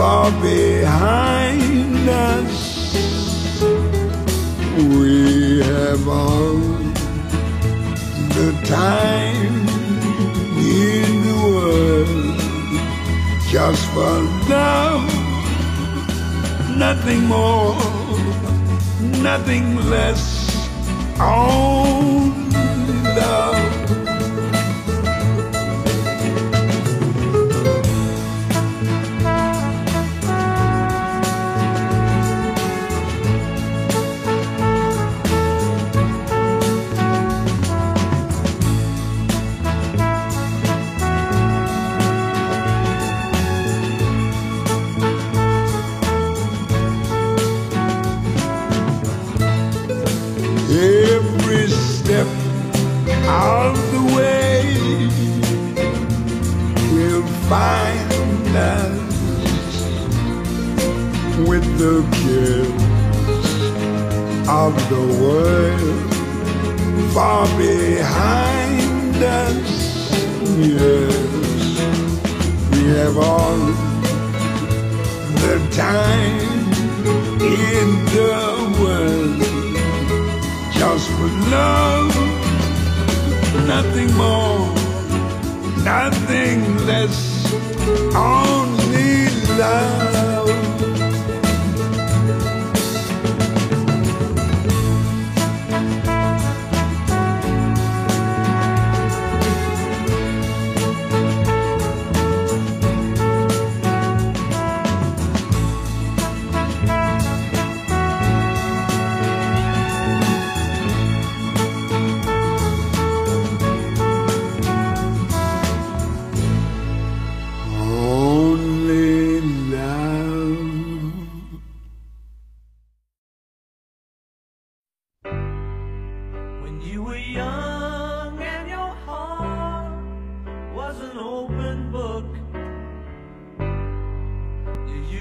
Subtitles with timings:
[0.00, 2.58] far behind us.
[4.96, 6.56] We have all
[8.36, 9.56] the time
[10.78, 12.38] in the world
[13.54, 14.14] just for
[14.48, 15.04] love,
[16.78, 17.76] nothing more,
[19.28, 20.22] nothing less,
[21.20, 21.69] only
[61.80, 62.68] the kiss
[64.46, 66.12] of the world
[67.14, 70.12] far behind us.
[70.58, 71.16] Yes,
[72.70, 73.56] we have all
[75.44, 76.68] the time
[77.40, 78.36] in the
[78.82, 79.40] world
[80.74, 82.14] just for love,
[83.66, 84.68] nothing more,
[85.82, 87.18] nothing less,
[88.14, 90.19] only love.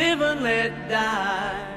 [0.00, 1.69] Live and let die.